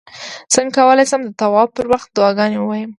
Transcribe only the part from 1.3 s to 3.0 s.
طواف پر وخت دعاګانې ووایم